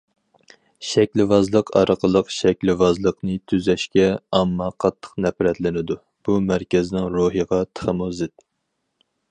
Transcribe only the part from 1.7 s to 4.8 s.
ئارقىلىق شەكىلۋازلىقنى تۈزەشكە ئامما